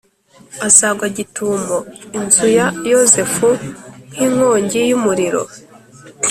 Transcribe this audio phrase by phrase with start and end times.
[0.67, 1.77] azagwa gitumo
[2.17, 3.47] inzu ya Yozefu
[4.11, 5.41] nk’inkongi y’umuriro,